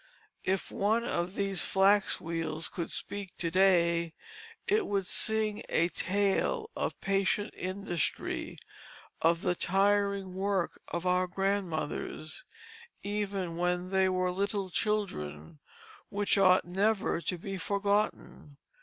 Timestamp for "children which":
14.71-16.35